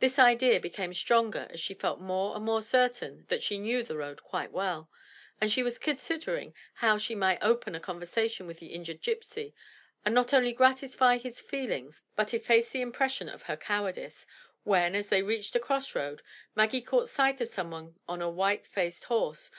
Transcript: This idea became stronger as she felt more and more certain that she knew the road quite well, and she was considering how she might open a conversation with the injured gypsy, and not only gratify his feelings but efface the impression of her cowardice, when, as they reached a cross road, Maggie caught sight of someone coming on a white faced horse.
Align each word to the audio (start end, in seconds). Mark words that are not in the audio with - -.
This 0.00 0.18
idea 0.18 0.58
became 0.58 0.92
stronger 0.92 1.46
as 1.48 1.60
she 1.60 1.74
felt 1.74 2.00
more 2.00 2.34
and 2.34 2.44
more 2.44 2.60
certain 2.60 3.24
that 3.28 3.40
she 3.40 3.56
knew 3.56 3.84
the 3.84 3.96
road 3.96 4.20
quite 4.20 4.50
well, 4.50 4.90
and 5.40 5.48
she 5.48 5.62
was 5.62 5.78
considering 5.78 6.54
how 6.74 6.98
she 6.98 7.14
might 7.14 7.38
open 7.40 7.76
a 7.76 7.78
conversation 7.78 8.48
with 8.48 8.58
the 8.58 8.74
injured 8.74 9.00
gypsy, 9.00 9.52
and 10.04 10.12
not 10.12 10.34
only 10.34 10.52
gratify 10.52 11.18
his 11.18 11.40
feelings 11.40 12.02
but 12.16 12.34
efface 12.34 12.70
the 12.70 12.80
impression 12.82 13.28
of 13.28 13.44
her 13.44 13.56
cowardice, 13.56 14.26
when, 14.64 14.96
as 14.96 15.08
they 15.08 15.22
reached 15.22 15.54
a 15.54 15.60
cross 15.60 15.94
road, 15.94 16.20
Maggie 16.56 16.82
caught 16.82 17.08
sight 17.08 17.40
of 17.40 17.46
someone 17.46 17.90
coming 17.94 18.00
on 18.08 18.20
a 18.22 18.28
white 18.28 18.66
faced 18.66 19.04
horse. 19.04 19.52